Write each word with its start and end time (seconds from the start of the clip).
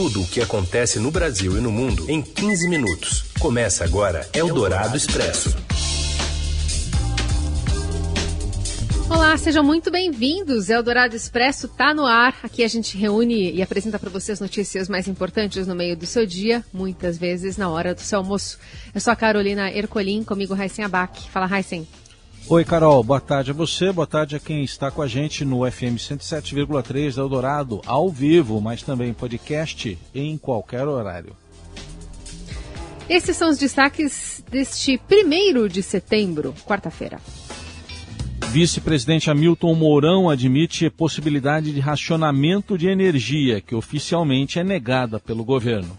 Tudo 0.00 0.22
o 0.22 0.26
que 0.26 0.40
acontece 0.40 0.98
no 0.98 1.10
Brasil 1.10 1.58
e 1.58 1.60
no 1.60 1.70
mundo 1.70 2.10
em 2.10 2.22
15 2.22 2.70
minutos. 2.70 3.24
Começa 3.38 3.84
agora 3.84 4.26
Eldorado 4.32 4.96
Expresso. 4.96 5.54
Olá, 9.10 9.36
sejam 9.36 9.62
muito 9.62 9.90
bem-vindos. 9.90 10.70
Eldorado 10.70 11.14
Expresso 11.14 11.66
está 11.66 11.92
no 11.92 12.06
ar. 12.06 12.34
Aqui 12.42 12.64
a 12.64 12.68
gente 12.68 12.96
reúne 12.96 13.52
e 13.52 13.60
apresenta 13.60 13.98
para 13.98 14.08
você 14.08 14.32
as 14.32 14.40
notícias 14.40 14.88
mais 14.88 15.06
importantes 15.06 15.66
no 15.66 15.74
meio 15.74 15.94
do 15.94 16.06
seu 16.06 16.24
dia, 16.24 16.64
muitas 16.72 17.18
vezes 17.18 17.58
na 17.58 17.68
hora 17.68 17.94
do 17.94 18.00
seu 18.00 18.20
almoço. 18.20 18.58
Eu 18.94 19.02
sou 19.02 19.12
a 19.12 19.16
Carolina 19.16 19.70
Ercolim, 19.70 20.24
comigo 20.24 20.54
Raíssen 20.54 20.82
Abac. 20.82 21.28
Fala, 21.28 21.44
Raíssen. 21.44 21.86
Oi, 22.48 22.64
Carol. 22.64 23.04
Boa 23.04 23.20
tarde 23.20 23.52
a 23.52 23.54
você, 23.54 23.92
boa 23.92 24.06
tarde 24.06 24.34
a 24.34 24.40
quem 24.40 24.64
está 24.64 24.90
com 24.90 25.02
a 25.02 25.06
gente 25.06 25.44
no 25.44 25.70
FM 25.70 25.96
107,3 25.96 27.14
da 27.14 27.22
Eldorado, 27.22 27.80
ao 27.86 28.10
vivo, 28.10 28.60
mas 28.60 28.82
também 28.82 29.12
podcast 29.12 29.96
em 30.14 30.36
qualquer 30.36 30.86
horário. 30.88 31.36
Esses 33.08 33.36
são 33.36 33.50
os 33.50 33.58
destaques 33.58 34.42
deste 34.50 34.98
primeiro 34.98 35.68
de 35.68 35.82
setembro, 35.82 36.54
quarta-feira. 36.64 37.20
Vice-presidente 38.50 39.30
Hamilton 39.30 39.74
Mourão 39.76 40.28
admite 40.28 40.90
possibilidade 40.90 41.72
de 41.72 41.78
racionamento 41.78 42.76
de 42.76 42.88
energia, 42.88 43.60
que 43.60 43.76
oficialmente 43.76 44.58
é 44.58 44.64
negada 44.64 45.20
pelo 45.20 45.44
governo. 45.44 45.96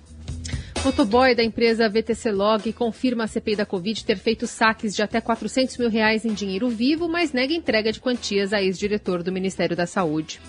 Motoboy 0.84 1.36
da 1.36 1.44
empresa 1.44 1.88
VTC 1.88 2.32
Log 2.32 2.74
confirma 2.74 3.26
a 3.26 3.28
CPI 3.28 3.56
da 3.56 3.66
Covid 3.68 4.04
ter 4.04 4.18
feito 4.18 4.48
saques 4.48 4.96
de 4.96 5.04
até 5.04 5.22
400 5.22 5.78
mil 5.78 5.90
reais 5.90 6.26
em 6.26 6.34
dinheiro 6.34 6.70
vivo, 6.70 7.08
mas 7.08 7.32
nega 7.32 7.54
entrega 7.54 7.92
de 7.92 8.00
quantias 8.00 8.52
a 8.52 8.64
ex-diretor 8.64 9.22
do 9.22 9.32
Ministério 9.32 9.78
da 9.78 9.86
Saúde. 9.86 10.42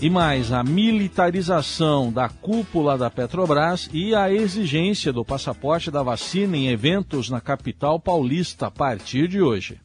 E 0.00 0.08
mais, 0.08 0.52
a 0.52 0.62
militarização 0.62 2.12
da 2.12 2.28
cúpula 2.28 2.96
da 2.96 3.10
Petrobras 3.10 3.90
e 3.92 4.14
a 4.14 4.30
exigência 4.32 5.12
do 5.12 5.24
passaporte 5.24 5.90
da 5.90 6.02
vacina 6.02 6.56
em 6.56 6.68
eventos 6.68 7.28
na 7.28 7.40
capital 7.40 7.98
paulista 7.98 8.68
a 8.68 8.70
partir 8.70 9.26
de 9.26 9.42
hoje. 9.42 9.80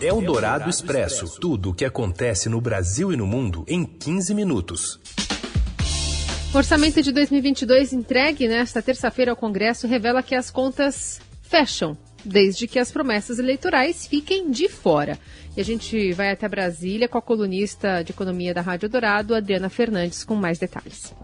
Eldorado 0.00 0.68
Expresso. 0.68 1.40
Tudo 1.40 1.70
o 1.70 1.74
que 1.74 1.86
acontece 1.86 2.50
no 2.50 2.60
Brasil 2.60 3.12
e 3.12 3.16
no 3.16 3.26
mundo 3.26 3.64
em 3.66 3.84
15 3.84 4.34
minutos. 4.34 5.00
O 6.56 6.58
orçamento 6.58 7.02
de 7.02 7.12
2022 7.12 7.92
entregue 7.92 8.48
nesta 8.48 8.80
terça-feira 8.80 9.30
ao 9.30 9.36
Congresso 9.36 9.86
revela 9.86 10.22
que 10.22 10.34
as 10.34 10.50
contas 10.50 11.20
fecham, 11.42 11.94
desde 12.24 12.66
que 12.66 12.78
as 12.78 12.90
promessas 12.90 13.38
eleitorais 13.38 14.06
fiquem 14.06 14.50
de 14.50 14.66
fora. 14.66 15.18
E 15.54 15.60
a 15.60 15.64
gente 15.64 16.14
vai 16.14 16.30
até 16.30 16.48
Brasília 16.48 17.08
com 17.08 17.18
a 17.18 17.22
colunista 17.22 18.02
de 18.02 18.12
economia 18.12 18.54
da 18.54 18.62
Rádio 18.62 18.88
Dourado, 18.88 19.34
Adriana 19.34 19.68
Fernandes, 19.68 20.24
com 20.24 20.34
mais 20.34 20.58
detalhes. 20.58 21.14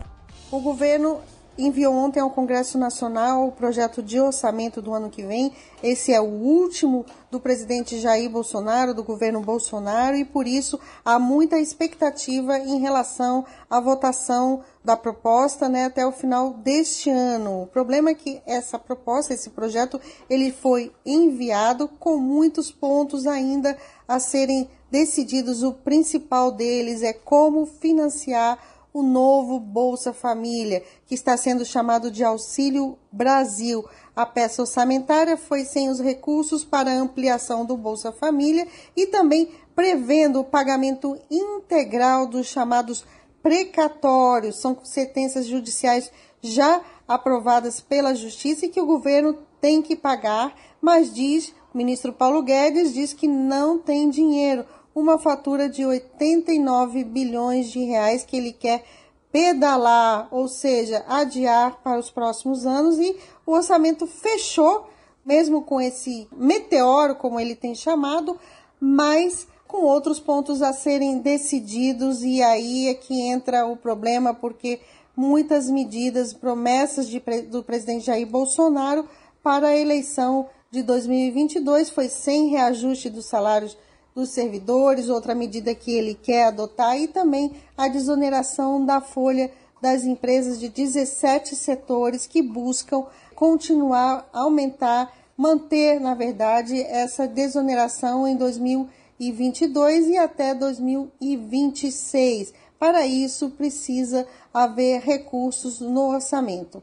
O 0.50 0.60
governo 0.60 1.22
enviou 1.56 1.94
ontem 1.94 2.20
ao 2.20 2.30
Congresso 2.30 2.78
Nacional 2.78 3.46
o 3.46 3.52
projeto 3.52 4.02
de 4.02 4.18
orçamento 4.18 4.80
do 4.80 4.92
ano 4.92 5.10
que 5.10 5.22
vem. 5.22 5.52
Esse 5.82 6.12
é 6.12 6.20
o 6.20 6.24
último 6.24 7.04
do 7.30 7.40
presidente 7.40 7.98
Jair 7.98 8.30
Bolsonaro, 8.30 8.94
do 8.94 9.02
governo 9.02 9.40
Bolsonaro, 9.40 10.16
e 10.16 10.24
por 10.24 10.46
isso 10.46 10.78
há 11.04 11.18
muita 11.18 11.58
expectativa 11.58 12.58
em 12.58 12.78
relação 12.78 13.44
à 13.68 13.80
votação 13.80 14.62
da 14.84 14.96
proposta 14.96 15.68
né, 15.68 15.84
até 15.84 16.06
o 16.06 16.12
final 16.12 16.54
deste 16.54 17.08
ano. 17.10 17.62
O 17.62 17.66
problema 17.66 18.10
é 18.10 18.14
que 18.14 18.42
essa 18.46 18.78
proposta, 18.78 19.32
esse 19.32 19.50
projeto, 19.50 20.00
ele 20.28 20.50
foi 20.50 20.92
enviado 21.06 21.88
com 21.88 22.16
muitos 22.16 22.70
pontos 22.70 23.26
ainda 23.26 23.76
a 24.08 24.18
serem 24.18 24.68
decididos. 24.90 25.62
O 25.62 25.72
principal 25.72 26.50
deles 26.52 27.02
é 27.02 27.12
como 27.12 27.64
financiar 27.66 28.58
o 28.92 29.02
novo 29.02 29.58
Bolsa 29.58 30.12
Família, 30.12 30.82
que 31.06 31.14
está 31.14 31.36
sendo 31.36 31.64
chamado 31.64 32.10
de 32.10 32.22
Auxílio 32.22 32.98
Brasil. 33.10 33.84
A 34.14 34.26
peça 34.26 34.62
orçamentária 34.62 35.36
foi 35.36 35.64
sem 35.64 35.88
os 35.88 36.00
recursos 36.00 36.64
para 36.64 36.92
ampliação 36.92 37.64
do 37.64 37.76
Bolsa 37.76 38.12
Família 38.12 38.68
e 38.94 39.06
também 39.06 39.50
prevendo 39.74 40.40
o 40.40 40.44
pagamento 40.44 41.18
integral 41.30 42.26
dos 42.26 42.46
chamados 42.46 43.04
precatórios. 43.42 44.60
São 44.60 44.76
sentenças 44.84 45.46
judiciais 45.46 46.10
já 46.42 46.82
aprovadas 47.08 47.80
pela 47.80 48.14
Justiça 48.14 48.66
e 48.66 48.68
que 48.68 48.80
o 48.80 48.86
governo 48.86 49.38
tem 49.60 49.80
que 49.80 49.94
pagar, 49.94 50.54
mas 50.80 51.14
diz, 51.14 51.54
o 51.72 51.78
ministro 51.78 52.12
Paulo 52.12 52.42
Guedes 52.42 52.92
diz 52.92 53.12
que 53.12 53.28
não 53.28 53.78
tem 53.78 54.10
dinheiro 54.10 54.66
uma 54.94 55.18
fatura 55.18 55.68
de 55.68 55.84
89 55.84 57.04
bilhões 57.04 57.70
de 57.70 57.84
reais 57.84 58.24
que 58.24 58.36
ele 58.36 58.52
quer 58.52 58.84
pedalar, 59.30 60.28
ou 60.30 60.46
seja, 60.46 61.04
adiar 61.08 61.80
para 61.82 61.98
os 61.98 62.10
próximos 62.10 62.66
anos. 62.66 62.98
E 62.98 63.16
o 63.46 63.52
orçamento 63.52 64.06
fechou, 64.06 64.88
mesmo 65.24 65.62
com 65.62 65.80
esse 65.80 66.28
meteoro, 66.36 67.16
como 67.16 67.40
ele 67.40 67.56
tem 67.56 67.74
chamado, 67.74 68.38
mas 68.78 69.46
com 69.66 69.84
outros 69.84 70.20
pontos 70.20 70.60
a 70.60 70.72
serem 70.72 71.18
decididos. 71.20 72.22
E 72.22 72.42
aí 72.42 72.88
é 72.88 72.94
que 72.94 73.22
entra 73.22 73.66
o 73.66 73.76
problema 73.76 74.34
porque 74.34 74.80
muitas 75.16 75.70
medidas, 75.70 76.34
promessas 76.34 77.08
de, 77.08 77.20
do 77.50 77.62
presidente 77.62 78.06
Jair 78.06 78.26
Bolsonaro 78.26 79.08
para 79.42 79.68
a 79.68 79.76
eleição 79.76 80.48
de 80.70 80.82
2022 80.82 81.90
foi 81.90 82.08
sem 82.08 82.48
reajuste 82.48 83.10
dos 83.10 83.26
salários 83.26 83.76
dos 84.14 84.30
servidores, 84.30 85.08
outra 85.08 85.34
medida 85.34 85.74
que 85.74 85.92
ele 85.92 86.14
quer 86.14 86.48
adotar, 86.48 86.98
e 86.98 87.08
também 87.08 87.52
a 87.76 87.88
desoneração 87.88 88.84
da 88.84 89.00
folha 89.00 89.50
das 89.80 90.04
empresas 90.04 90.60
de 90.60 90.68
17 90.68 91.56
setores 91.56 92.26
que 92.26 92.40
buscam 92.40 93.04
continuar, 93.34 94.28
aumentar, 94.32 95.12
manter, 95.36 96.00
na 96.00 96.14
verdade, 96.14 96.80
essa 96.80 97.26
desoneração 97.26 98.28
em 98.28 98.36
2022 98.36 100.08
e 100.08 100.16
até 100.16 100.54
2026. 100.54 102.54
Para 102.78 103.06
isso, 103.06 103.50
precisa 103.50 104.26
haver 104.54 105.00
recursos 105.00 105.80
no 105.80 106.08
orçamento. 106.08 106.82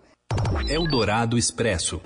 Eldorado 0.67 1.38
Expresso. 1.38 2.01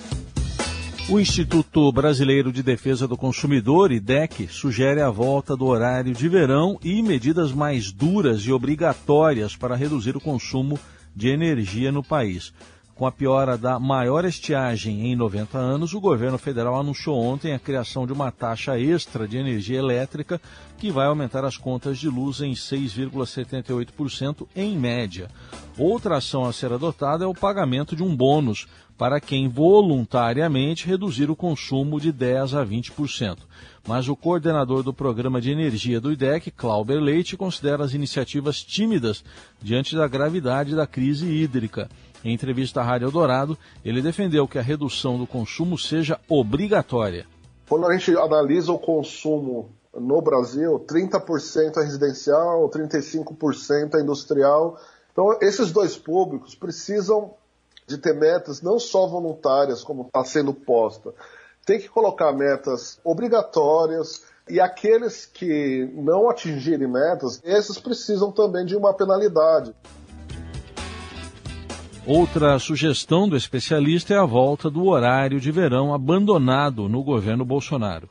O 1.09 1.19
Instituto 1.19 1.91
Brasileiro 1.91 2.49
de 2.49 2.63
Defesa 2.63 3.05
do 3.05 3.17
Consumidor, 3.17 3.91
IDEC, 3.91 4.47
sugere 4.47 5.01
a 5.01 5.09
volta 5.09 5.55
do 5.55 5.65
horário 5.65 6.13
de 6.13 6.29
verão 6.29 6.79
e 6.81 7.03
medidas 7.03 7.51
mais 7.51 7.91
duras 7.91 8.43
e 8.43 8.53
obrigatórias 8.53 9.53
para 9.53 9.75
reduzir 9.75 10.15
o 10.15 10.21
consumo 10.21 10.79
de 11.13 11.27
energia 11.27 11.91
no 11.91 12.01
país. 12.01 12.53
Com 12.95 13.07
a 13.07 13.11
piora 13.11 13.57
da 13.57 13.79
maior 13.79 14.23
estiagem 14.23 15.07
em 15.07 15.15
90 15.15 15.57
anos, 15.57 15.95
o 15.95 15.99
governo 15.99 16.37
federal 16.37 16.79
anunciou 16.79 17.19
ontem 17.19 17.51
a 17.51 17.59
criação 17.59 18.05
de 18.05 18.13
uma 18.13 18.31
taxa 18.31 18.79
extra 18.79 19.27
de 19.27 19.35
energia 19.35 19.79
elétrica 19.79 20.39
que 20.77 20.91
vai 20.91 21.07
aumentar 21.07 21.43
as 21.43 21.57
contas 21.57 21.97
de 21.97 22.07
luz 22.07 22.39
em 22.41 22.53
6,78% 22.53 24.47
em 24.55 24.77
média. 24.77 25.27
Outra 25.75 26.17
ação 26.17 26.45
a 26.45 26.53
ser 26.53 26.71
adotada 26.71 27.23
é 27.23 27.27
o 27.27 27.33
pagamento 27.33 27.95
de 27.95 28.03
um 28.03 28.15
bônus 28.15 28.67
para 28.95 29.19
quem 29.19 29.49
voluntariamente 29.49 30.85
reduzir 30.85 31.31
o 31.31 31.35
consumo 31.35 31.99
de 31.99 32.11
10 32.11 32.53
a 32.53 32.63
20%. 32.63 33.39
Mas 33.87 34.07
o 34.07 34.15
coordenador 34.15 34.83
do 34.83 34.93
programa 34.93 35.41
de 35.41 35.49
energia 35.49 35.99
do 35.99 36.11
IDEC, 36.11 36.51
Clauber 36.51 36.99
Leite, 37.01 37.35
considera 37.35 37.83
as 37.83 37.93
iniciativas 37.93 38.63
tímidas 38.63 39.23
diante 39.61 39.95
da 39.95 40.07
gravidade 40.07 40.75
da 40.75 40.85
crise 40.85 41.25
hídrica. 41.25 41.89
Em 42.23 42.33
entrevista 42.33 42.79
à 42.79 42.83
Rádio 42.83 43.07
Eldorado, 43.07 43.57
ele 43.83 44.01
defendeu 44.01 44.47
que 44.47 44.57
a 44.57 44.61
redução 44.61 45.17
do 45.17 45.27
consumo 45.27 45.77
seja 45.77 46.19
obrigatória. 46.29 47.25
Quando 47.67 47.85
a 47.85 47.97
gente 47.97 48.15
analisa 48.17 48.71
o 48.71 48.79
consumo 48.79 49.69
no 49.93 50.21
Brasil, 50.21 50.79
30% 50.87 51.77
é 51.77 51.83
residencial, 51.83 52.69
35% 52.69 53.95
é 53.95 54.01
industrial. 54.01 54.79
Então, 55.11 55.37
esses 55.41 55.71
dois 55.71 55.97
públicos 55.97 56.55
precisam 56.55 57.33
de 57.85 57.97
ter 57.97 58.13
metas 58.13 58.61
não 58.61 58.79
só 58.79 59.05
voluntárias, 59.05 59.83
como 59.83 60.03
está 60.03 60.23
sendo 60.23 60.53
posta. 60.53 61.13
Tem 61.65 61.79
que 61.79 61.89
colocar 61.89 62.31
metas 62.31 62.99
obrigatórias, 63.03 64.23
e 64.49 64.59
aqueles 64.59 65.25
que 65.25 65.89
não 65.93 66.29
atingirem 66.29 66.87
metas, 66.87 67.41
esses 67.43 67.77
precisam 67.79 68.31
também 68.31 68.65
de 68.65 68.75
uma 68.75 68.93
penalidade. 68.93 69.73
Outra 72.05 72.59
sugestão 72.59 73.29
do 73.29 73.37
especialista 73.37 74.13
é 74.13 74.17
a 74.17 74.25
volta 74.25 74.69
do 74.69 74.87
horário 74.87 75.39
de 75.39 75.49
verão 75.53 75.93
abandonado 75.93 76.89
no 76.89 77.01
governo 77.01 77.45
Bolsonaro. 77.45 78.09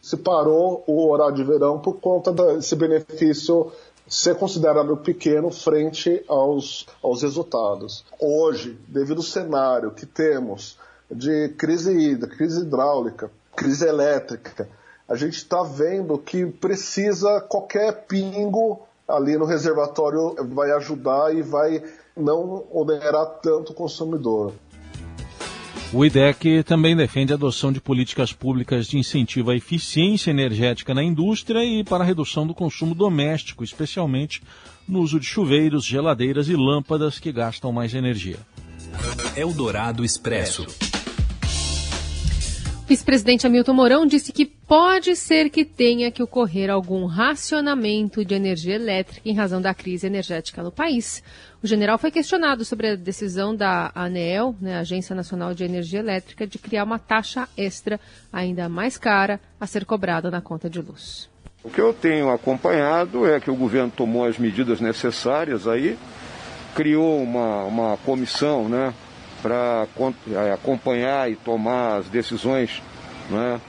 Se 0.00 0.16
parou 0.16 0.84
o 0.86 1.10
horário 1.10 1.34
de 1.34 1.42
verão 1.42 1.80
por 1.80 1.94
conta 1.94 2.32
desse 2.32 2.76
benefício 2.76 3.72
ser 4.06 4.36
considerado 4.36 4.96
pequeno 4.96 5.50
frente 5.50 6.22
aos, 6.28 6.86
aos 7.02 7.22
resultados. 7.22 8.04
Hoje, 8.20 8.78
devido 8.86 9.16
ao 9.16 9.24
cenário 9.24 9.90
que 9.90 10.06
temos 10.06 10.78
de 11.10 11.48
crise 11.58 11.92
hídrica, 11.92 12.36
crise 12.36 12.60
hidráulica, 12.60 13.28
crise 13.56 13.88
elétrica, 13.88 14.68
a 15.08 15.16
gente 15.16 15.34
está 15.34 15.64
vendo 15.64 16.16
que 16.16 16.46
precisa 16.46 17.40
qualquer 17.40 18.06
pingo 18.06 18.82
ali 19.08 19.36
no 19.36 19.44
reservatório 19.44 20.36
vai 20.54 20.70
ajudar 20.70 21.34
e 21.34 21.42
vai 21.42 21.82
não 22.16 22.64
onerar 22.70 23.26
tanto 23.42 23.72
o 23.72 23.74
consumidor. 23.74 24.52
O 25.94 26.06
IDEC 26.06 26.62
também 26.62 26.96
defende 26.96 27.32
a 27.32 27.36
adoção 27.36 27.70
de 27.70 27.78
políticas 27.78 28.32
públicas 28.32 28.86
de 28.86 28.96
incentivo 28.96 29.50
à 29.50 29.56
eficiência 29.56 30.30
energética 30.30 30.94
na 30.94 31.02
indústria 31.02 31.62
e 31.62 31.84
para 31.84 32.02
a 32.02 32.06
redução 32.06 32.46
do 32.46 32.54
consumo 32.54 32.94
doméstico, 32.94 33.62
especialmente 33.62 34.42
no 34.88 35.00
uso 35.00 35.20
de 35.20 35.26
chuveiros, 35.26 35.84
geladeiras 35.84 36.48
e 36.48 36.56
lâmpadas 36.56 37.18
que 37.18 37.30
gastam 37.30 37.70
mais 37.72 37.94
energia. 37.94 38.38
Eldorado 39.36 40.02
Expresso. 40.02 40.66
Vice-presidente 42.88 43.46
Hamilton 43.46 43.74
Mourão 43.74 44.06
disse 44.06 44.32
que 44.32 44.51
pode 44.66 45.14
ser 45.16 45.50
que 45.50 45.64
tenha 45.64 46.10
que 46.10 46.22
ocorrer 46.22 46.70
algum 46.70 47.04
racionamento 47.06 48.24
de 48.24 48.34
energia 48.34 48.74
elétrica 48.74 49.28
em 49.28 49.34
razão 49.34 49.60
da 49.60 49.74
crise 49.74 50.06
energética 50.06 50.62
no 50.62 50.70
país. 50.70 51.22
O 51.62 51.66
general 51.66 51.98
foi 51.98 52.10
questionado 52.10 52.64
sobre 52.64 52.88
a 52.88 52.96
decisão 52.96 53.54
da 53.54 53.92
ANEEL, 53.94 54.54
né, 54.60 54.78
Agência 54.78 55.14
Nacional 55.14 55.54
de 55.54 55.64
Energia 55.64 56.00
Elétrica, 56.00 56.46
de 56.46 56.58
criar 56.58 56.84
uma 56.84 56.98
taxa 56.98 57.48
extra 57.56 58.00
ainda 58.32 58.68
mais 58.68 58.96
cara 58.98 59.40
a 59.60 59.66
ser 59.66 59.84
cobrada 59.84 60.30
na 60.30 60.40
conta 60.40 60.68
de 60.68 60.80
luz. 60.80 61.30
O 61.62 61.70
que 61.70 61.80
eu 61.80 61.94
tenho 61.94 62.30
acompanhado 62.30 63.24
é 63.24 63.38
que 63.38 63.50
o 63.50 63.54
governo 63.54 63.92
tomou 63.94 64.24
as 64.24 64.38
medidas 64.38 64.80
necessárias 64.80 65.68
aí, 65.68 65.96
criou 66.74 67.22
uma, 67.22 67.64
uma 67.64 67.96
comissão, 67.98 68.68
né, 68.68 68.92
para 69.40 69.86
é, 70.32 70.52
acompanhar 70.52 71.30
e 71.30 71.36
tomar 71.36 71.98
as 71.98 72.06
decisões 72.06 72.82
né, 73.28 73.60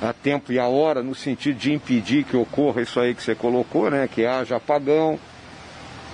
a 0.00 0.12
tempo 0.12 0.52
e 0.52 0.58
a 0.58 0.66
hora, 0.66 1.02
no 1.02 1.14
sentido 1.14 1.58
de 1.58 1.72
impedir 1.72 2.24
que 2.24 2.36
ocorra 2.36 2.82
isso 2.82 2.98
aí 2.98 3.14
que 3.14 3.22
você 3.22 3.34
colocou, 3.34 3.90
né, 3.90 4.08
que 4.08 4.24
haja 4.24 4.56
apagão. 4.56 5.18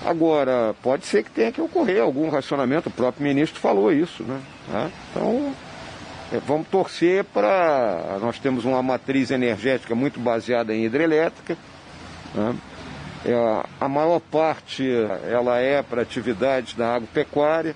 Agora, 0.05 0.75
pode 0.83 1.07
ser 1.07 1.23
que 1.23 1.31
tenha 1.31 1.51
que 1.51 1.61
ocorrer 1.61 2.03
algum 2.03 2.29
racionamento, 2.29 2.89
o 2.89 2.93
próprio 2.93 3.25
ministro 3.25 3.61
falou 3.61 3.93
isso. 3.93 4.23
Né, 4.25 4.41
né? 4.69 4.93
Então, 5.11 5.55
é, 6.33 6.41
vamos 6.47 6.69
torcer 6.69 7.25
para. 7.25 8.19
Nós 8.21 8.39
temos 8.39 8.65
uma 8.65 8.83
matriz 8.83 9.31
energética 9.31 9.95
muito 9.95 10.21
baseada 10.21 10.75
em 10.75 10.85
hidrelétrica. 10.85 11.57
Né? 12.35 12.55
É, 13.25 13.63
a 13.81 13.89
maior 13.89 14.21
parte 14.21 14.85
ela 15.29 15.59
é 15.59 15.83
para 15.83 16.03
atividades 16.03 16.75
da 16.75 16.95
agropecuária 16.95 17.75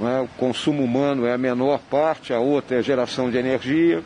é? 0.00 0.20
o 0.20 0.28
consumo 0.36 0.82
humano 0.84 1.26
é 1.26 1.32
a 1.32 1.38
menor 1.38 1.80
parte, 1.90 2.32
a 2.32 2.38
outra 2.38 2.76
é 2.76 2.78
a 2.78 2.82
geração 2.82 3.30
de 3.30 3.38
energia. 3.38 4.02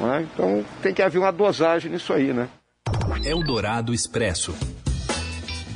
É? 0.00 0.22
Então 0.22 0.64
tem 0.82 0.94
que 0.94 1.02
haver 1.02 1.18
uma 1.18 1.30
dosagem 1.30 1.90
nisso 1.90 2.12
aí, 2.12 2.32
né? 2.32 2.48
Eldorado 3.24 3.94
Expresso. 3.94 4.54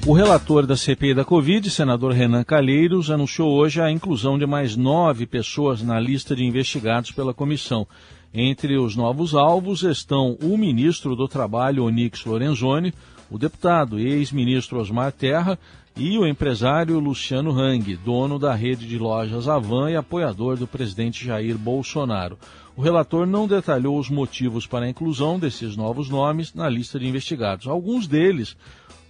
O 0.07 0.13
relator 0.13 0.67
da 0.67 0.77
CPI 0.77 1.15
da 1.15 1.25
Covid, 1.25 1.69
senador 1.69 2.13
Renan 2.13 2.45
Calheiros, 2.45 3.11
anunciou 3.11 3.53
hoje 3.53 3.81
a 3.81 3.91
inclusão 3.91 4.39
de 4.39 4.47
mais 4.47 4.77
nove 4.77 5.27
pessoas 5.27 5.83
na 5.83 5.99
lista 5.99 6.35
de 6.37 6.45
investigados 6.45 7.11
pela 7.11 7.35
comissão. 7.35 7.87
Entre 8.33 8.77
os 8.77 8.95
novos 8.95 9.35
alvos 9.35 9.83
estão 9.83 10.39
o 10.43 10.57
ministro 10.57 11.17
do 11.17 11.27
Trabalho, 11.27 11.85
Onix 11.85 12.25
Lorenzoni, 12.25 12.95
o 13.29 13.37
deputado 13.37 13.99
e 13.99 14.07
ex-ministro 14.07 14.79
Osmar 14.79 15.11
Terra 15.11 15.59
e 15.97 16.19
o 16.19 16.27
empresário 16.27 16.99
Luciano 16.99 17.59
Hang, 17.59 17.97
dono 17.97 18.39
da 18.39 18.55
rede 18.55 18.87
de 18.87 18.99
lojas 18.99 19.49
Avan 19.49 19.91
e 19.91 19.97
apoiador 19.97 20.59
do 20.59 20.67
presidente 20.67 21.25
Jair 21.25 21.57
Bolsonaro. 21.57 22.39
O 22.77 22.83
relator 22.83 23.27
não 23.27 23.49
detalhou 23.49 23.99
os 23.99 24.11
motivos 24.11 24.67
para 24.67 24.85
a 24.85 24.89
inclusão 24.91 25.39
desses 25.39 25.75
novos 25.75 26.11
nomes 26.11 26.53
na 26.53 26.69
lista 26.69 26.99
de 26.99 27.09
investigados. 27.09 27.67
Alguns 27.67 28.07
deles, 28.07 28.55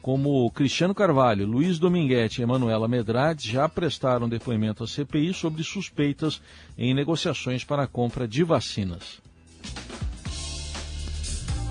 como 0.01 0.49
Cristiano 0.53 0.95
Carvalho, 0.95 1.45
Luiz 1.45 1.81
Dominguete 1.81 2.41
e 2.41 2.45
Emanuela 2.45 2.87
Medrades, 2.87 3.47
já 3.47 3.69
prestaram 3.69 4.29
depoimento 4.29 4.85
à 4.85 4.87
CPI 4.87 5.35
sobre 5.35 5.65
suspeitas 5.65 6.41
em 6.79 6.95
negociações 6.95 7.65
para 7.65 7.83
a 7.83 7.89
compra 7.89 8.29
de 8.29 8.45
vacinas. 8.45 9.26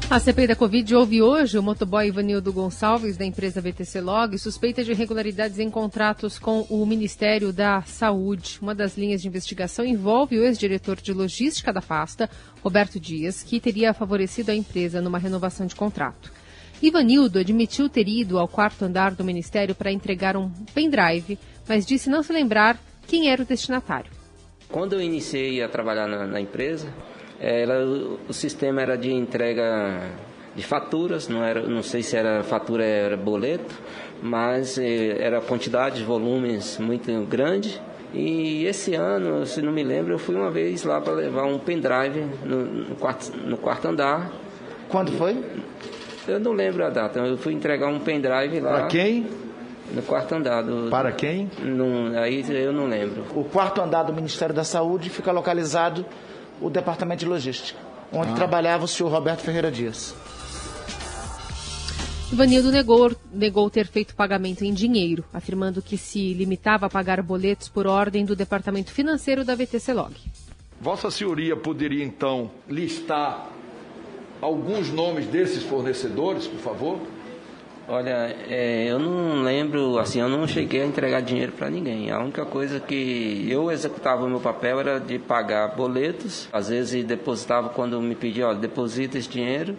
A 0.08 0.20
CPI 0.20 0.48
da 0.48 0.56
Covid 0.56 0.96
ouve 0.96 1.22
hoje 1.22 1.58
o 1.58 1.64
motoboy 1.64 2.08
Ivanildo 2.08 2.54
Gonçalves, 2.54 3.18
da 3.18 3.26
empresa 3.26 3.60
VTC 3.60 4.00
Log, 4.00 4.38
suspeita 4.38 4.84
de 4.84 4.92
irregularidades 4.92 5.58
em 5.58 5.70
contratos 5.70 6.38
com 6.38 6.62
o 6.70 6.86
Ministério 6.86 7.52
da 7.52 7.82
Saúde. 7.82 8.60
Uma 8.62 8.76
das 8.76 8.96
linhas 8.96 9.24
de 9.24 9.28
investigação 9.28 9.84
envolve 9.84 10.38
o 10.38 10.44
ex-diretor 10.44 10.98
de 10.98 11.12
logística 11.12 11.74
da 11.74 11.82
pasta, 11.82 12.30
Roberto 12.64 13.00
Dias, 13.00 13.42
que 13.42 13.60
teria 13.60 13.96
favorecido 13.96 14.52
a 14.52 14.56
empresa 14.56 15.02
numa 15.02 15.18
renovação 15.18 15.66
de 15.66 15.76
contrato. 15.76 16.32
Ivanildo 16.82 17.40
admitiu 17.40 17.90
ter 17.90 18.08
ido 18.08 18.38
ao 18.38 18.48
quarto 18.48 18.86
andar 18.86 19.16
do 19.16 19.24
Ministério 19.24 19.74
para 19.74 19.92
entregar 19.92 20.38
um 20.38 20.52
pendrive, 20.74 21.40
mas 21.68 21.84
disse 21.84 22.12
não 22.12 22.22
se 22.22 22.32
lembrar 22.32 22.78
quem 23.08 23.30
era 23.30 23.42
o 23.42 23.46
destinatário. 23.46 24.12
Quando 24.70 24.94
eu 24.94 25.02
iniciei 25.02 25.64
a 25.64 25.68
trabalhar 25.68 26.08
na, 26.08 26.28
na 26.28 26.40
empresa, 26.40 26.94
ela, 27.46 27.86
o 28.28 28.34
sistema 28.34 28.82
era 28.82 28.98
de 28.98 29.12
entrega 29.14 30.02
de 30.56 30.64
faturas, 30.64 31.28
não, 31.28 31.44
era, 31.44 31.62
não 31.62 31.84
sei 31.84 32.02
se 32.02 32.16
era 32.16 32.42
fatura 32.44 32.84
era 32.84 33.18
boleto, 33.18 33.76
mas 34.22 34.78
eh, 34.78 35.18
era 35.20 35.42
quantidade 35.42 35.98
de 35.98 36.04
volumes 36.04 36.80
muito 36.80 37.12
grande. 37.26 37.80
E 38.14 38.66
esse 38.66 38.96
ano, 38.96 39.46
se 39.46 39.62
não 39.62 39.74
me 39.74 39.84
lembro, 39.84 40.14
eu 40.14 40.18
fui 40.18 40.36
uma 40.36 40.50
vez 40.50 40.84
lá 40.84 41.02
para 41.02 41.14
levar 41.14 41.44
um 41.46 41.60
pendrive 41.60 42.26
no, 42.46 42.64
no, 42.66 42.96
quarto, 42.96 43.36
no 43.38 43.58
quarto 43.58 43.90
andar. 43.90 44.32
Quando 44.88 45.12
foi? 45.12 45.38
Eu 46.26 46.40
não 46.40 46.54
lembro 46.54 46.86
a 46.86 46.90
data. 46.90 47.20
Eu 47.20 47.38
fui 47.38 47.54
entregar 47.54 47.88
um 47.88 48.00
pendrive 48.00 48.62
lá. 48.62 48.72
Para 48.72 48.88
quem? 48.88 49.28
No 49.94 50.02
quarto 50.02 50.34
andar. 50.34 50.64
Do, 50.64 50.90
Para 50.90 51.12
quem? 51.12 51.52
No, 51.62 52.18
aí 52.18 52.44
eu 52.50 52.72
não 52.72 52.88
lembro. 52.88 53.24
O 53.36 53.44
quarto 53.44 53.82
andar 53.82 54.04
do 54.04 54.14
Ministério 54.14 54.56
da 54.56 54.64
Saúde 54.64 55.10
fica 55.10 55.32
localizado 55.32 56.06
o 56.62 56.70
departamento 56.70 57.20
de 57.20 57.26
logística, 57.26 57.80
onde 58.12 58.32
ah. 58.32 58.36
trabalhava 58.36 58.86
o 58.86 58.88
senhor 58.88 59.10
Roberto 59.10 59.42
Ferreira 59.42 59.72
Dias. 59.72 60.16
Ivanildo 62.32 62.72
negou, 62.72 63.16
negou 63.32 63.70
ter 63.70 63.88
feito 63.88 64.16
pagamento 64.16 64.66
em 64.66 64.74
dinheiro, 64.74 65.24
afirmando 65.32 65.82
que 65.82 65.98
se 65.98 66.34
limitava 66.34 66.88
a 66.88 66.90
pagar 66.90 67.22
boletos 67.22 67.70
por 67.70 67.86
ordem 67.86 68.26
do 68.26 68.36
departamento 68.36 68.92
financeiro 68.92 69.46
da 69.46 69.56
VTC 69.56 69.94
Log. 69.94 70.14
Vossa 70.82 71.10
Senhoria 71.12 71.56
poderia 71.56 72.04
então 72.04 72.50
listar 72.68 73.50
alguns 74.42 74.90
nomes 74.90 75.28
desses 75.28 75.64
fornecedores, 75.64 76.48
por 76.48 76.60
favor? 76.60 77.00
Olha, 77.88 78.36
é, 78.50 78.88
eu 78.90 78.98
não 78.98 79.44
lembro, 79.44 80.00
assim, 80.00 80.20
eu 80.20 80.28
não 80.28 80.48
cheguei 80.48 80.82
a 80.82 80.86
entregar 80.86 81.22
dinheiro 81.22 81.52
para 81.52 81.70
ninguém. 81.70 82.10
A 82.10 82.20
única 82.20 82.44
coisa 82.44 82.80
que 82.80 83.46
eu 83.48 83.72
executava 83.72 84.26
o 84.26 84.30
meu 84.30 84.40
papel 84.40 84.80
era 84.80 85.00
de 85.00 85.20
pagar 85.20 85.76
boletos, 85.76 86.48
às 86.52 86.70
vezes 86.70 87.06
depositava 87.06 87.70
quando 87.70 88.02
me 88.02 88.16
pedia, 88.16 88.48
olha, 88.48 88.58
deposita 88.58 89.20
esse 89.20 89.30
dinheiro. 89.30 89.78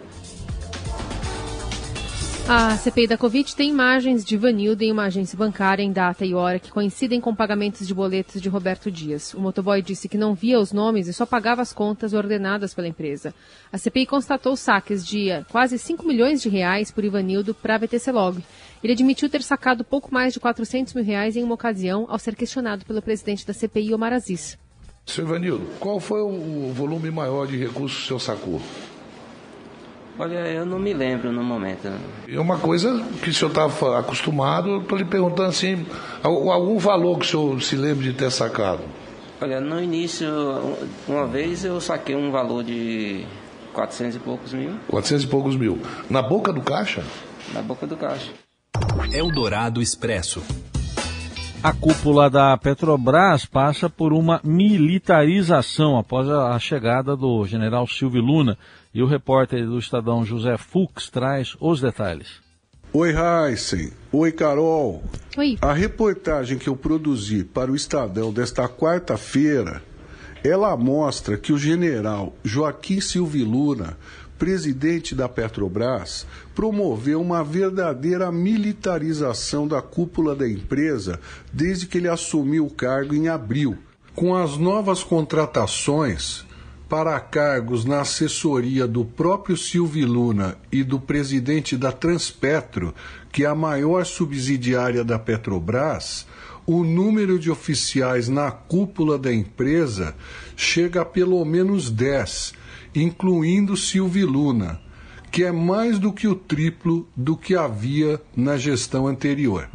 A 2.49 2.77
CPI 2.77 3.07
da 3.07 3.17
Covid 3.17 3.53
tem 3.53 3.69
imagens 3.69 4.23
de 4.23 4.37
Vanildo 4.37 4.81
em 4.81 4.89
uma 4.89 5.03
agência 5.03 5.37
bancária 5.37 5.83
em 5.83 5.91
data 5.91 6.25
e 6.25 6.33
hora 6.33 6.59
que 6.59 6.71
coincidem 6.71 7.19
com 7.19 7.35
pagamentos 7.35 7.85
de 7.85 7.93
boletos 7.93 8.41
de 8.41 8.47
Roberto 8.47 8.89
Dias. 8.89 9.33
O 9.33 9.41
motoboy 9.41 9.81
disse 9.81 10.07
que 10.07 10.17
não 10.17 10.33
via 10.33 10.57
os 10.57 10.71
nomes 10.71 11.09
e 11.09 11.13
só 11.13 11.25
pagava 11.25 11.61
as 11.61 11.73
contas 11.73 12.13
ordenadas 12.13 12.73
pela 12.73 12.87
empresa. 12.87 13.33
A 13.69 13.77
CPI 13.77 14.05
constatou 14.05 14.55
saques 14.55 15.05
de 15.05 15.27
quase 15.51 15.77
5 15.77 16.07
milhões 16.07 16.41
de 16.41 16.47
reais 16.47 16.89
por 16.89 17.03
Ivanildo 17.03 17.53
para 17.53 17.75
a 17.75 17.79
VTC 17.79 18.13
Log. 18.13 18.41
Ele 18.81 18.93
admitiu 18.93 19.29
ter 19.29 19.43
sacado 19.43 19.83
pouco 19.83 20.13
mais 20.13 20.33
de 20.33 20.39
400 20.39 20.93
mil 20.93 21.03
reais 21.03 21.35
em 21.35 21.43
uma 21.43 21.55
ocasião 21.55 22.05
ao 22.07 22.17
ser 22.17 22.33
questionado 22.33 22.85
pelo 22.85 23.01
presidente 23.01 23.45
da 23.45 23.51
CPI, 23.51 23.93
Omar 23.93 24.13
Aziz. 24.13 24.57
Seu 25.05 25.25
Ivanildo, 25.25 25.67
qual 25.81 25.99
foi 25.99 26.21
o 26.21 26.71
volume 26.71 27.11
maior 27.11 27.45
de 27.45 27.57
recursos 27.57 27.97
que 27.97 28.03
o 28.05 28.07
senhor 28.07 28.19
sacou? 28.19 28.61
Olha, 30.19 30.47
eu 30.47 30.65
não 30.65 30.79
me 30.79 30.93
lembro 30.93 31.31
no 31.31 31.43
momento. 31.43 31.87
É 32.27 32.39
uma 32.39 32.57
coisa 32.57 33.03
que 33.21 33.29
o 33.29 33.33
senhor 33.33 33.49
está 33.49 33.65
acostumado, 33.99 34.77
estou 34.77 34.97
lhe 34.97 35.05
perguntando 35.05 35.49
assim, 35.49 35.85
algum 36.23 36.79
valor 36.79 37.19
que 37.19 37.25
o 37.25 37.29
senhor 37.29 37.61
se 37.61 37.75
lembre 37.75 38.05
de 38.05 38.13
ter 38.13 38.31
sacado? 38.31 38.81
Olha, 39.39 39.61
no 39.61 39.81
início, 39.81 40.27
uma 41.07 41.27
vez 41.27 41.63
eu 41.63 41.79
saquei 41.79 42.15
um 42.15 42.31
valor 42.31 42.63
de 42.63 43.23
400 43.73 44.15
e 44.15 44.19
poucos 44.19 44.53
mil. 44.53 44.71
400 44.87 45.23
e 45.23 45.27
poucos 45.27 45.55
mil. 45.55 45.79
Na 46.09 46.23
boca 46.23 46.51
do 46.51 46.61
caixa? 46.61 47.03
Na 47.53 47.61
boca 47.61 47.85
do 47.85 47.95
caixa. 47.95 48.31
Eldorado 49.13 49.79
Expresso. 49.79 50.41
A 51.63 51.73
cúpula 51.73 52.29
da 52.29 52.55
Petrobras 52.57 53.45
passa 53.45 53.89
por 53.89 54.13
uma 54.13 54.39
militarização 54.43 55.97
após 55.97 56.29
a 56.29 56.57
chegada 56.59 57.15
do 57.15 57.45
general 57.45 57.87
Silvio 57.87 58.21
Luna. 58.21 58.57
E 58.97 59.03
o 59.03 59.05
repórter 59.05 59.63
do 59.63 59.77
Estadão 59.77 60.25
José 60.25 60.57
Fux 60.57 61.07
traz 61.07 61.55
os 61.59 61.79
detalhes. 61.79 62.41
Oi, 62.91 63.13
Heisen. 63.13 63.91
Oi, 64.11 64.31
Carol. 64.31 65.03
Oi. 65.37 65.55
A 65.61 65.71
reportagem 65.71 66.57
que 66.57 66.67
eu 66.67 66.75
produzi 66.75 67.43
para 67.43 67.71
o 67.71 67.75
Estadão 67.75 68.33
desta 68.33 68.67
quarta-feira, 68.67 69.83
ela 70.43 70.75
mostra 70.75 71.37
que 71.37 71.53
o 71.53 71.59
general 71.59 72.33
Joaquim 72.43 72.99
Silvio 72.99 73.45
Luna 73.45 73.95
presidente 74.39 75.13
da 75.13 75.29
Petrobras, 75.29 76.25
promoveu 76.55 77.21
uma 77.21 77.43
verdadeira 77.43 78.31
militarização 78.31 79.67
da 79.67 79.79
cúpula 79.79 80.35
da 80.35 80.47
empresa 80.47 81.19
desde 81.53 81.85
que 81.85 81.99
ele 81.99 82.07
assumiu 82.07 82.65
o 82.65 82.71
cargo 82.71 83.13
em 83.13 83.27
abril. 83.27 83.77
Com 84.15 84.35
as 84.35 84.57
novas 84.57 85.03
contratações 85.03 86.46
para 86.89 87.19
cargos 87.19 87.83
na 87.83 88.01
assessoria 88.01 88.87
do 88.87 89.03
próprio 89.03 89.57
Silvio 89.57 90.07
Luna 90.07 90.57
e 90.71 90.83
do 90.83 90.99
presidente 90.99 91.75
da 91.75 91.91
Transpetro, 91.91 92.93
que 93.31 93.43
é 93.43 93.47
a 93.47 93.55
maior 93.55 94.05
subsidiária 94.05 95.03
da 95.03 95.19
Petrobras, 95.19 96.25
o 96.65 96.83
número 96.83 97.37
de 97.37 97.51
oficiais 97.51 98.29
na 98.29 98.51
cúpula 98.51 99.17
da 99.17 99.33
empresa 99.33 100.15
chega 100.55 101.01
a 101.01 101.05
pelo 101.05 101.43
menos 101.43 101.89
10, 101.89 102.53
incluindo 102.95 103.75
Silvio 103.75 104.27
Luna, 104.27 104.79
que 105.31 105.43
é 105.43 105.51
mais 105.51 105.99
do 105.99 106.11
que 106.11 106.27
o 106.27 106.35
triplo 106.35 107.07
do 107.15 107.35
que 107.35 107.55
havia 107.55 108.21
na 108.35 108.57
gestão 108.57 109.07
anterior. 109.07 109.69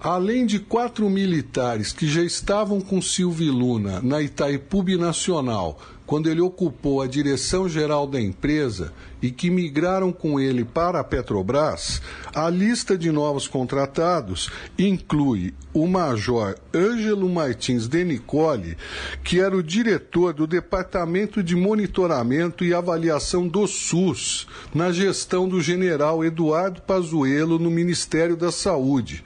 Além 0.00 0.46
de 0.46 0.60
quatro 0.60 1.10
militares 1.10 1.92
que 1.92 2.06
já 2.06 2.22
estavam 2.22 2.80
com 2.80 3.02
Silvio 3.02 3.52
Luna 3.52 4.00
na 4.00 4.22
Itaipu 4.22 4.84
Nacional 4.96 5.78
quando 6.08 6.30
ele 6.30 6.40
ocupou 6.40 7.02
a 7.02 7.06
direção-geral 7.06 8.06
da 8.06 8.18
empresa 8.18 8.94
e 9.20 9.30
que 9.30 9.50
migraram 9.50 10.10
com 10.10 10.40
ele 10.40 10.64
para 10.64 11.00
a 11.00 11.04
Petrobras, 11.04 12.00
a 12.34 12.48
lista 12.48 12.96
de 12.96 13.12
novos 13.12 13.46
contratados 13.46 14.48
inclui 14.78 15.52
o 15.70 15.86
Major 15.86 16.54
Ângelo 16.74 17.28
Martins 17.28 17.86
de 17.86 18.04
Nicole, 18.04 18.78
que 19.22 19.38
era 19.38 19.54
o 19.54 19.62
diretor 19.62 20.32
do 20.32 20.46
Departamento 20.46 21.42
de 21.42 21.54
Monitoramento 21.54 22.64
e 22.64 22.72
Avaliação 22.72 23.46
do 23.46 23.66
SUS, 23.66 24.46
na 24.74 24.90
gestão 24.90 25.46
do 25.46 25.60
general 25.60 26.24
Eduardo 26.24 26.80
Pazuello 26.80 27.58
no 27.58 27.70
Ministério 27.70 28.34
da 28.34 28.50
Saúde 28.50 29.22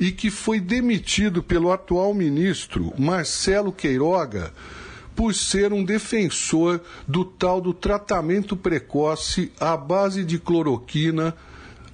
e 0.00 0.10
que 0.10 0.30
foi 0.30 0.58
demitido 0.58 1.42
pelo 1.42 1.70
atual 1.70 2.14
ministro 2.14 2.90
Marcelo 2.96 3.70
Queiroga 3.70 4.50
por 5.14 5.34
ser 5.34 5.72
um 5.72 5.84
defensor 5.84 6.80
do 7.06 7.24
tal 7.24 7.60
do 7.60 7.72
tratamento 7.72 8.56
precoce 8.56 9.52
à 9.58 9.76
base 9.76 10.24
de 10.24 10.38
cloroquina, 10.38 11.34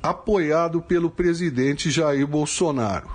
apoiado 0.02 0.80
pelo 0.80 1.10
presidente 1.10 1.90
Jair 1.90 2.26
Bolsonaro. 2.26 3.08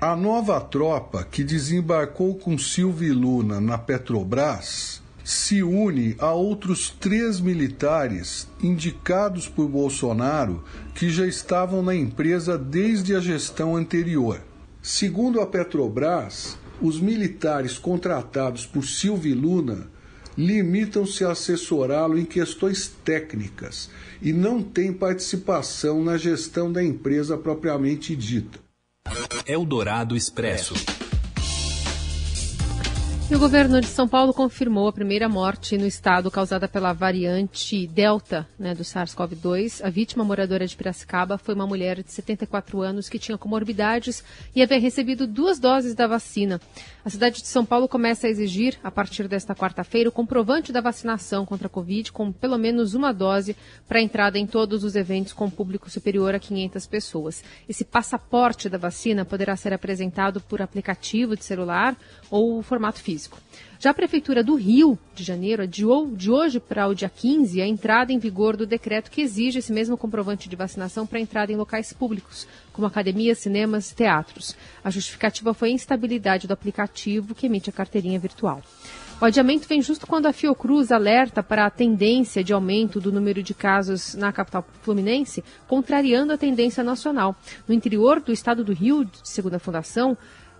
A 0.00 0.14
nova 0.14 0.60
tropa 0.60 1.24
que 1.24 1.42
desembarcou 1.42 2.34
com 2.34 2.58
Silvio 2.58 3.14
Luna 3.14 3.60
na 3.60 3.78
Petrobras 3.78 5.02
se 5.24 5.60
une 5.60 6.14
a 6.20 6.30
outros 6.30 6.88
três 6.88 7.40
militares 7.40 8.46
indicados 8.62 9.48
por 9.48 9.68
Bolsonaro 9.68 10.62
que 10.94 11.10
já 11.10 11.26
estavam 11.26 11.82
na 11.82 11.96
empresa 11.96 12.56
desde 12.56 13.16
a 13.16 13.20
gestão 13.20 13.74
anterior. 13.74 14.40
Segundo 14.80 15.40
a 15.40 15.46
Petrobras, 15.46 16.56
os 16.80 17.00
militares 17.00 17.78
contratados 17.78 18.66
por 18.66 18.84
Silvio 18.84 19.34
Luna 19.34 19.88
limitam-se 20.36 21.24
a 21.24 21.30
assessorá-lo 21.30 22.18
em 22.18 22.24
questões 22.24 22.92
técnicas 23.04 23.88
e 24.20 24.32
não 24.32 24.62
têm 24.62 24.92
participação 24.92 26.04
na 26.04 26.18
gestão 26.18 26.70
da 26.70 26.84
empresa 26.84 27.38
propriamente 27.38 28.14
dita. 28.14 28.58
Eldorado 29.46 30.16
Expresso. 30.16 30.74
E 33.28 33.34
o 33.34 33.40
governo 33.40 33.80
de 33.80 33.88
São 33.88 34.06
Paulo 34.06 34.32
confirmou 34.32 34.86
a 34.86 34.92
primeira 34.92 35.28
morte 35.28 35.76
no 35.76 35.84
estado 35.84 36.30
causada 36.30 36.68
pela 36.68 36.92
variante 36.92 37.84
Delta 37.88 38.46
né, 38.56 38.72
do 38.72 38.84
SARS-CoV-2. 38.84 39.84
A 39.84 39.90
vítima 39.90 40.22
moradora 40.22 40.64
de 40.64 40.76
Piracicaba 40.76 41.36
foi 41.36 41.52
uma 41.56 41.66
mulher 41.66 42.04
de 42.04 42.12
74 42.12 42.82
anos 42.82 43.08
que 43.08 43.18
tinha 43.18 43.36
comorbidades 43.36 44.22
e 44.54 44.62
havia 44.62 44.78
recebido 44.78 45.26
duas 45.26 45.58
doses 45.58 45.92
da 45.92 46.06
vacina. 46.06 46.60
A 47.04 47.10
cidade 47.10 47.42
de 47.42 47.48
São 47.48 47.64
Paulo 47.64 47.88
começa 47.88 48.28
a 48.28 48.30
exigir, 48.30 48.78
a 48.82 48.92
partir 48.92 49.26
desta 49.26 49.56
quarta-feira, 49.56 50.08
o 50.08 50.12
comprovante 50.12 50.70
da 50.70 50.80
vacinação 50.80 51.44
contra 51.44 51.66
a 51.66 51.70
Covid 51.70 52.12
com 52.12 52.30
pelo 52.30 52.56
menos 52.56 52.94
uma 52.94 53.12
dose 53.12 53.56
para 53.88 54.00
entrada 54.00 54.38
em 54.38 54.46
todos 54.46 54.84
os 54.84 54.94
eventos 54.94 55.32
com 55.32 55.50
público 55.50 55.90
superior 55.90 56.32
a 56.32 56.38
500 56.38 56.86
pessoas. 56.86 57.42
Esse 57.68 57.84
passaporte 57.84 58.68
da 58.68 58.78
vacina 58.78 59.24
poderá 59.24 59.56
ser 59.56 59.72
apresentado 59.72 60.40
por 60.40 60.62
aplicativo 60.62 61.36
de 61.36 61.44
celular 61.44 61.96
ou 62.30 62.62
formato 62.62 63.00
físico. 63.00 63.15
Já 63.78 63.90
a 63.90 63.94
Prefeitura 63.94 64.42
do 64.42 64.54
Rio 64.54 64.98
de 65.14 65.22
Janeiro 65.22 65.62
adiou 65.62 66.10
de 66.10 66.30
hoje 66.30 66.58
para 66.58 66.88
o 66.88 66.94
dia 66.94 67.08
15 67.08 67.60
a 67.60 67.66
entrada 67.66 68.12
em 68.12 68.18
vigor 68.18 68.56
do 68.56 68.66
decreto 68.66 69.10
que 69.10 69.20
exige 69.20 69.58
esse 69.58 69.72
mesmo 69.72 69.96
comprovante 69.96 70.48
de 70.48 70.56
vacinação 70.56 71.06
para 71.06 71.20
entrada 71.20 71.52
em 71.52 71.56
locais 71.56 71.92
públicos, 71.92 72.48
como 72.72 72.86
academias, 72.86 73.38
cinemas 73.38 73.90
e 73.90 73.94
teatros. 73.94 74.56
A 74.82 74.90
justificativa 74.90 75.52
foi 75.52 75.68
a 75.68 75.72
instabilidade 75.72 76.46
do 76.46 76.54
aplicativo 76.54 77.34
que 77.34 77.46
emite 77.46 77.70
a 77.70 77.72
carteirinha 77.72 78.18
virtual. 78.18 78.62
O 79.18 79.24
adiamento 79.24 79.66
vem 79.66 79.80
justo 79.80 80.06
quando 80.06 80.26
a 80.26 80.32
Fiocruz 80.32 80.92
alerta 80.92 81.42
para 81.42 81.64
a 81.64 81.70
tendência 81.70 82.44
de 82.44 82.52
aumento 82.52 83.00
do 83.00 83.10
número 83.10 83.42
de 83.42 83.54
casos 83.54 84.14
na 84.14 84.30
capital 84.30 84.62
fluminense, 84.82 85.42
contrariando 85.66 86.34
a 86.34 86.36
tendência 86.36 86.84
nacional. 86.84 87.34
No 87.66 87.74
interior 87.74 88.20
do 88.20 88.30
estado 88.30 88.62
do 88.62 88.74
Rio, 88.74 89.08
segundo 89.24 89.54
a 89.54 89.58
Fundação, 89.58 90.18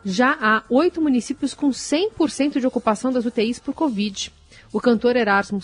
já 0.08 0.38
há 0.40 0.62
oito 0.70 1.02
municípios 1.02 1.52
com 1.52 1.70
100% 1.70 2.60
de 2.60 2.66
ocupação 2.66 3.12
das 3.12 3.26
UTIs 3.26 3.58
por 3.58 3.74
Covid. 3.74 4.32
O 4.72 4.80
cantor 4.80 5.16
Erasmo, 5.16 5.58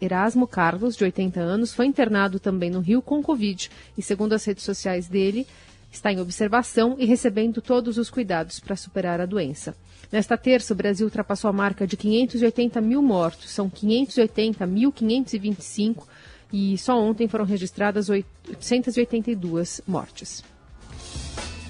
Erasmo 0.00 0.46
Carlos, 0.46 0.94
de 0.94 1.02
80 1.02 1.40
anos, 1.40 1.74
foi 1.74 1.86
internado 1.86 2.38
também 2.38 2.70
no 2.70 2.78
Rio 2.78 3.02
com 3.02 3.20
Covid 3.20 3.68
e, 3.98 4.02
segundo 4.02 4.34
as 4.34 4.44
redes 4.44 4.62
sociais 4.62 5.08
dele, 5.08 5.48
está 5.90 6.12
em 6.12 6.20
observação 6.20 6.94
e 6.96 7.06
recebendo 7.06 7.60
todos 7.60 7.98
os 7.98 8.08
cuidados 8.08 8.60
para 8.60 8.76
superar 8.76 9.20
a 9.20 9.26
doença. 9.26 9.74
Nesta 10.12 10.38
terça, 10.38 10.72
o 10.72 10.76
Brasil 10.76 11.04
ultrapassou 11.04 11.50
a 11.50 11.52
marca 11.52 11.88
de 11.88 11.96
580 11.96 12.80
mil 12.80 13.02
mortos, 13.02 13.50
são 13.50 13.68
580.525 13.68 16.04
e 16.52 16.78
só 16.78 16.96
ontem 16.96 17.26
foram 17.26 17.44
registradas 17.44 18.08
882 18.08 19.80
mortes. 19.88 20.44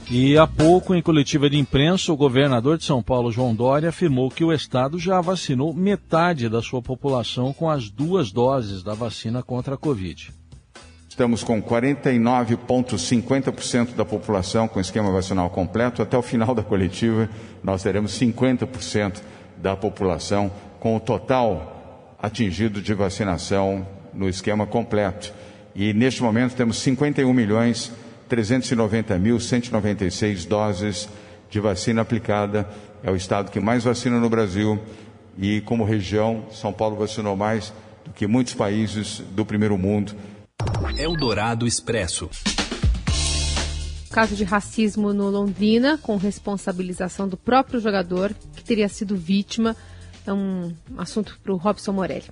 E 0.09 0.39
há 0.39 0.47
pouco, 0.47 0.95
em 0.95 1.03
coletiva 1.03 1.51
de 1.51 1.59
imprensa, 1.59 2.13
o 2.13 2.17
governador 2.17 2.79
de 2.79 2.85
São 2.85 3.03
Paulo, 3.03 3.33
João 3.33 3.53
Dória, 3.53 3.89
afirmou 3.89 4.31
que 4.31 4.45
o 4.45 4.53
estado 4.53 5.01
já 5.01 5.21
vacinou 5.21 5.75
metade 5.75 6.49
da 6.49 6.63
sua 6.63 6.81
população 6.81 7.53
com 7.53 7.69
as 7.69 7.91
duas 7.91 8.31
doses 8.31 8.85
da 8.85 8.95
vacina 8.95 9.43
contra 9.43 9.75
a 9.75 9.77
Covid. 9.77 10.33
Estamos 11.09 11.43
com 11.43 11.61
49,50% 11.61 13.97
da 13.97 14.05
população 14.05 14.69
com 14.69 14.79
esquema 14.79 15.11
vacinal 15.11 15.51
completo. 15.51 16.03
Até 16.03 16.17
o 16.17 16.23
final 16.23 16.55
da 16.55 16.63
coletiva, 16.63 17.29
nós 17.65 17.83
teremos 17.83 18.17
50% 18.17 19.21
da 19.57 19.75
população 19.75 20.53
com 20.79 20.95
o 20.95 21.01
total 21.01 22.15
atingido 22.23 22.81
de 22.81 22.95
vacinação 22.95 23.85
no 24.15 24.29
esquema 24.29 24.69
completo. 24.69 25.35
E 25.75 25.93
neste 25.93 26.23
momento 26.23 26.55
temos 26.55 26.79
51 26.79 27.33
milhões 27.33 27.93
390.196 28.31 30.47
doses 30.47 31.09
de 31.51 31.61
vacina 31.61 32.03
aplicada. 32.03 32.69
É 33.03 33.11
o 33.11 33.17
estado 33.17 33.51
que 33.51 33.61
mais 33.61 33.85
vacina 33.85 34.19
no 34.19 34.29
Brasil 34.29 34.79
e, 35.39 35.61
como 35.63 35.85
região, 35.85 36.45
São 36.51 36.73
Paulo 36.73 36.97
vacinou 36.97 37.37
mais 37.37 37.73
do 38.05 38.13
que 38.13 38.27
muitos 38.27 38.55
países 38.55 39.23
do 39.33 39.45
primeiro 39.45 39.79
mundo. 39.79 40.15
Eldorado 40.97 41.67
Expresso. 41.67 42.31
Caso 44.11 44.35
de 44.35 44.45
racismo 44.45 45.13
no 45.13 45.29
Londrina, 45.29 45.99
com 45.99 46.17
responsabilização 46.17 47.29
do 47.29 47.37
próprio 47.37 47.79
jogador 47.79 48.35
que 48.55 48.65
teria 48.65 48.89
sido 48.89 49.15
vítima. 49.15 49.77
É 50.27 50.33
um 50.33 50.73
assunto 50.97 51.39
para 51.43 51.53
o 51.53 51.57
Robson 51.57 51.93
Morelli. 51.93 52.25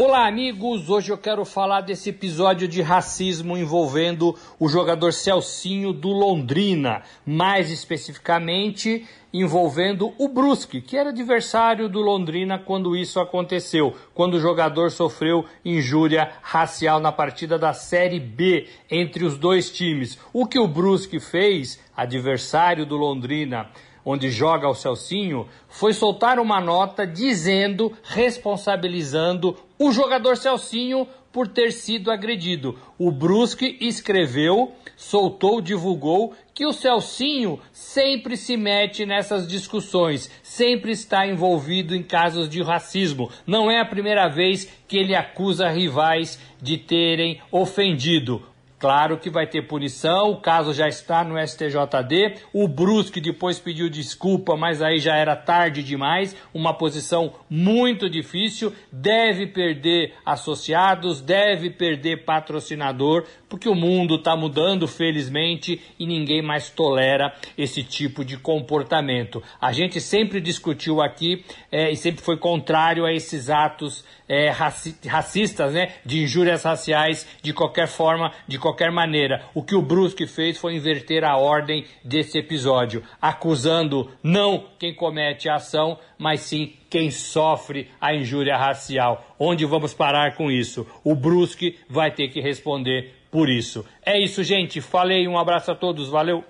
Olá, 0.00 0.28
amigos! 0.28 0.88
Hoje 0.88 1.10
eu 1.10 1.18
quero 1.18 1.44
falar 1.44 1.80
desse 1.80 2.10
episódio 2.10 2.68
de 2.68 2.80
racismo 2.80 3.58
envolvendo 3.58 4.32
o 4.56 4.68
jogador 4.68 5.12
Celcinho 5.12 5.92
do 5.92 6.10
Londrina, 6.10 7.02
mais 7.26 7.68
especificamente 7.68 9.04
envolvendo 9.34 10.14
o 10.16 10.28
Brusque, 10.28 10.80
que 10.80 10.96
era 10.96 11.10
adversário 11.10 11.88
do 11.88 11.98
Londrina 11.98 12.60
quando 12.60 12.94
isso 12.94 13.18
aconteceu, 13.18 13.92
quando 14.14 14.34
o 14.34 14.40
jogador 14.40 14.92
sofreu 14.92 15.44
injúria 15.64 16.30
racial 16.42 17.00
na 17.00 17.10
partida 17.10 17.58
da 17.58 17.72
Série 17.72 18.20
B 18.20 18.68
entre 18.88 19.24
os 19.24 19.36
dois 19.36 19.68
times. 19.68 20.16
O 20.32 20.46
que 20.46 20.60
o 20.60 20.68
Brusque 20.68 21.18
fez, 21.18 21.80
adversário 21.96 22.86
do 22.86 22.96
Londrina, 22.96 23.68
onde 24.10 24.30
joga 24.30 24.66
o 24.66 24.74
Celcinho, 24.74 25.46
foi 25.68 25.92
soltar 25.92 26.38
uma 26.38 26.62
nota 26.62 27.06
dizendo, 27.06 27.92
responsabilizando 28.02 29.54
o 29.78 29.92
jogador 29.92 30.38
Celcinho 30.38 31.06
por 31.30 31.46
ter 31.46 31.72
sido 31.72 32.10
agredido. 32.10 32.78
O 32.98 33.12
Brusque 33.12 33.76
escreveu, 33.82 34.72
soltou, 34.96 35.60
divulgou 35.60 36.32
que 36.54 36.64
o 36.64 36.72
Celcinho 36.72 37.60
sempre 37.70 38.34
se 38.34 38.56
mete 38.56 39.04
nessas 39.04 39.46
discussões, 39.46 40.30
sempre 40.42 40.90
está 40.90 41.26
envolvido 41.26 41.94
em 41.94 42.02
casos 42.02 42.48
de 42.48 42.62
racismo. 42.62 43.30
Não 43.46 43.70
é 43.70 43.78
a 43.78 43.84
primeira 43.84 44.26
vez 44.26 44.64
que 44.88 44.96
ele 44.96 45.14
acusa 45.14 45.68
rivais 45.68 46.40
de 46.62 46.78
terem 46.78 47.42
ofendido. 47.52 48.42
Claro 48.78 49.18
que 49.18 49.28
vai 49.28 49.44
ter 49.44 49.62
punição, 49.62 50.30
o 50.30 50.40
caso 50.40 50.72
já 50.72 50.86
está 50.86 51.24
no 51.24 51.36
STJD. 51.36 52.36
O 52.52 52.68
Brusque 52.68 53.20
depois 53.20 53.58
pediu 53.58 53.88
desculpa, 53.88 54.56
mas 54.56 54.80
aí 54.80 55.00
já 55.00 55.16
era 55.16 55.34
tarde 55.34 55.82
demais. 55.82 56.36
Uma 56.54 56.72
posição 56.72 57.32
muito 57.50 58.08
difícil. 58.08 58.72
Deve 58.92 59.48
perder 59.48 60.14
associados, 60.24 61.20
deve 61.20 61.70
perder 61.70 62.24
patrocinador, 62.24 63.26
porque 63.48 63.68
o 63.68 63.74
mundo 63.74 64.14
está 64.14 64.36
mudando, 64.36 64.86
felizmente, 64.86 65.80
e 65.98 66.06
ninguém 66.06 66.40
mais 66.40 66.70
tolera 66.70 67.34
esse 67.56 67.82
tipo 67.82 68.24
de 68.24 68.36
comportamento. 68.36 69.42
A 69.60 69.72
gente 69.72 70.00
sempre 70.00 70.40
discutiu 70.40 71.02
aqui 71.02 71.44
é, 71.72 71.90
e 71.90 71.96
sempre 71.96 72.22
foi 72.22 72.36
contrário 72.36 73.04
a 73.04 73.12
esses 73.12 73.50
atos 73.50 74.04
é, 74.28 74.50
raci 74.50 74.94
racistas, 75.06 75.72
né, 75.72 75.94
de 76.04 76.22
injúrias 76.22 76.62
raciais, 76.62 77.26
de 77.42 77.52
qualquer 77.52 77.88
forma, 77.88 78.32
de 78.46 78.58
qualquer 78.68 78.92
maneira. 78.92 79.42
O 79.54 79.62
que 79.62 79.74
o 79.74 79.82
Brusque 79.82 80.26
fez 80.26 80.58
foi 80.58 80.74
inverter 80.74 81.24
a 81.24 81.36
ordem 81.36 81.86
desse 82.04 82.38
episódio, 82.38 83.02
acusando 83.20 84.10
não 84.22 84.66
quem 84.78 84.94
comete 84.94 85.48
a 85.48 85.54
ação, 85.54 85.98
mas 86.18 86.40
sim 86.40 86.74
quem 86.90 87.10
sofre 87.10 87.90
a 88.00 88.14
injúria 88.14 88.56
racial. 88.56 89.34
Onde 89.38 89.64
vamos 89.64 89.94
parar 89.94 90.36
com 90.36 90.50
isso? 90.50 90.86
O 91.02 91.14
Brusque 91.14 91.78
vai 91.88 92.10
ter 92.10 92.28
que 92.28 92.40
responder 92.40 93.14
por 93.30 93.48
isso. 93.48 93.84
É 94.04 94.18
isso, 94.18 94.42
gente. 94.44 94.80
Falei, 94.80 95.26
um 95.26 95.38
abraço 95.38 95.70
a 95.70 95.74
todos, 95.74 96.08
valeu. 96.08 96.44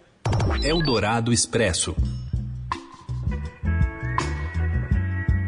Eldorado 0.62 1.32
Expresso. 1.32 1.94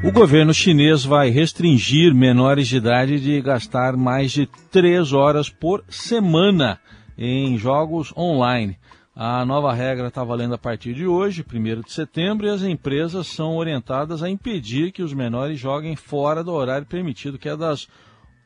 O 0.02 0.10
governo 0.10 0.54
chinês 0.54 1.04
vai 1.04 1.28
restringir 1.28 2.14
menores 2.14 2.68
de 2.68 2.78
idade 2.78 3.20
de 3.20 3.38
gastar 3.42 3.98
mais 3.98 4.32
de 4.32 4.46
três 4.70 5.12
horas 5.12 5.50
por 5.50 5.84
semana 5.90 6.80
em 7.18 7.58
jogos 7.58 8.10
online. 8.16 8.78
A 9.14 9.44
nova 9.44 9.74
regra 9.74 10.08
está 10.08 10.24
valendo 10.24 10.54
a 10.54 10.58
partir 10.58 10.94
de 10.94 11.06
hoje, 11.06 11.44
1 11.44 11.82
de 11.82 11.92
setembro, 11.92 12.46
e 12.46 12.50
as 12.50 12.62
empresas 12.62 13.26
são 13.26 13.58
orientadas 13.58 14.22
a 14.22 14.30
impedir 14.30 14.90
que 14.90 15.02
os 15.02 15.12
menores 15.12 15.60
joguem 15.60 15.94
fora 15.94 16.42
do 16.42 16.52
horário 16.52 16.86
permitido, 16.86 17.38
que 17.38 17.50
é 17.50 17.54
das 17.54 17.86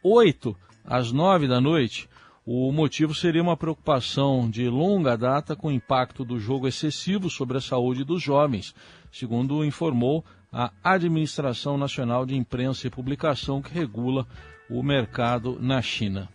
8 0.02 0.56
às 0.84 1.12
9 1.12 1.46
da 1.46 1.61
noite. 1.61 2.08
O 2.44 2.73
motivo 2.73 3.14
seria 3.14 3.40
uma 3.40 3.56
preocupação 3.56 4.50
de 4.50 4.68
longa 4.68 5.16
data 5.16 5.54
com 5.54 5.68
o 5.68 5.73
impacto 5.73 6.25
do 6.25 6.38
jogo 6.38 6.66
excessivo 6.66 7.30
sobre 7.30 7.58
a 7.58 7.61
saúde 7.61 8.02
dos 8.02 8.20
jovens, 8.20 8.75
segundo 9.12 9.64
informou 9.64 10.25
a 10.54 10.70
Administração 10.84 11.76
Nacional 11.76 12.25
de 12.25 12.37
Imprensa 12.37 12.87
e 12.87 12.90
Publicação, 12.90 13.61
que 13.61 13.75
regula 13.75 14.25
o 14.70 14.84
mercado 14.84 15.58
na 15.61 15.82
China. 15.82 16.28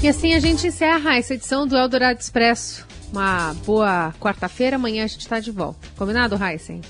E 0.00 0.08
assim 0.08 0.34
a 0.34 0.38
gente 0.38 0.66
encerra 0.68 1.16
essa 1.16 1.34
edição 1.34 1.66
do 1.66 1.76
Eldorado 1.76 2.20
Expresso. 2.20 2.86
Uma 3.10 3.52
boa 3.66 4.14
quarta-feira, 4.20 4.76
amanhã 4.76 5.04
a 5.04 5.06
gente 5.08 5.20
está 5.20 5.40
de 5.40 5.50
volta. 5.50 5.88
Combinado, 5.96 6.36
Heisen? 6.36 6.80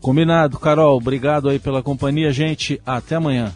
Combinado, 0.00 0.58
Carol. 0.58 0.98
Obrigado 0.98 1.48
aí 1.48 1.58
pela 1.58 1.82
companhia, 1.82 2.30
gente. 2.30 2.80
Até 2.84 3.14
amanhã. 3.14 3.54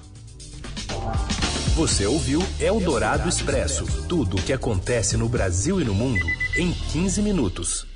Você 1.74 2.06
ouviu 2.06 2.42
Eldorado 2.58 3.28
Expresso 3.28 3.84
tudo 4.08 4.36
o 4.36 4.42
que 4.42 4.52
acontece 4.52 5.16
no 5.16 5.28
Brasil 5.28 5.80
e 5.80 5.84
no 5.84 5.94
mundo 5.94 6.24
em 6.56 6.72
15 6.72 7.22
minutos. 7.22 7.86